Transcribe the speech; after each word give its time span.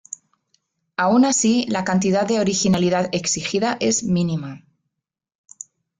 Aun 0.97 1.25
así, 1.25 1.67
la 1.69 1.83
cantidad 1.83 2.25
de 2.25 2.39
originalidad 2.39 3.09
exigida 3.11 3.77
es 3.79 4.01
mínima. 4.01 4.63